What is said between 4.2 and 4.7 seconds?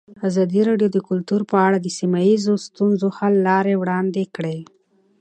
کړې.